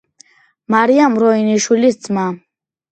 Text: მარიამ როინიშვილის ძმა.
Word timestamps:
მარიამ 0.75 1.21
როინიშვილის 1.25 2.05
ძმა. 2.09 2.27